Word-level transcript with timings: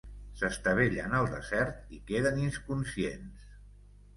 S'estavellen 0.37 1.13
al 1.17 1.29
desert 1.33 1.93
i 1.99 1.99
queden 2.09 2.41
inconscients. 2.47 3.53